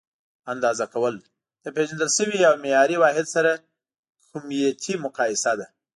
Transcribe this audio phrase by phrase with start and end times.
[0.53, 1.15] اندازه کول:
[1.63, 3.51] له پېژندل شوي او معیاري واحد سره
[4.29, 5.67] کمیتي مقایسه ده.